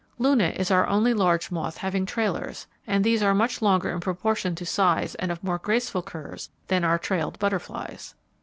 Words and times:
Luna 0.17 0.45
is 0.55 0.71
our 0.71 0.87
only 0.87 1.13
large 1.13 1.51
moth 1.51 1.77
having 1.77 2.07
trailers, 2.07 2.65
and 2.87 3.03
these 3.03 3.21
are 3.21 3.35
much 3.35 3.61
longer 3.61 3.91
in 3.91 3.99
proportion 3.99 4.55
to 4.55 4.65
size 4.65 5.13
and 5.13 5.31
of 5.31 5.43
more 5.43 5.59
graceful 5.59 6.01
curves 6.01 6.49
than 6.69 6.83
our 6.83 6.97
trailed 6.97 7.37
butterflies. 7.37 8.15